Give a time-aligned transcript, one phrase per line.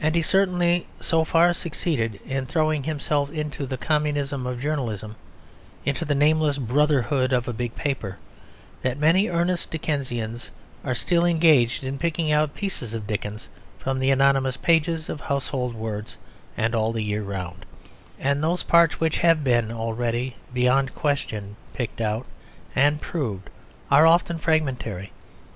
[0.00, 5.14] And he certainly so far succeeded in throwing himself into the communism of journalism,
[5.84, 8.18] into the nameless brotherhood of a big paper,
[8.82, 10.50] that many earnest Dickensians
[10.84, 13.48] are still engaged in picking out pieces of Dickens
[13.78, 16.16] from the anonymous pages of Household Words
[16.56, 17.64] and All the Year Round,
[18.18, 22.26] and those parts which have been already beyond question picked out
[22.74, 23.48] and proved
[23.88, 25.12] are often fragmentary.